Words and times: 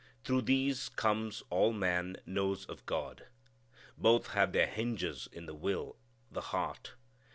Through 0.23 0.41
these 0.49 0.89
comes 0.89 1.43
all 1.51 1.73
man 1.73 2.17
knows 2.25 2.65
of 2.65 2.83
God. 2.87 3.27
Both 3.99 4.29
have 4.29 4.51
their 4.51 4.65
hinges 4.65 5.27
in 5.31 5.45
the 5.45 5.53
will, 5.53 5.95
the 6.31 6.41
heart. 6.41 6.95